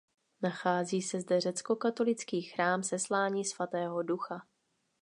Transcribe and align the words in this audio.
Nachází 0.41 1.01
se 1.01 1.21
zde 1.21 1.41
řeckokatolický 1.41 2.41
chrám 2.41 2.83
Seslání 2.83 3.45
svatého 3.45 4.03
Ducha. 4.03 4.47